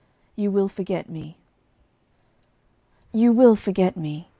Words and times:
YOU 0.35 0.49
WILL 0.49 0.67
FORGET 0.67 1.09
ME. 1.11 1.37
You 3.13 3.31
will 3.31 3.55
forget 3.55 3.95
me. 3.95 4.29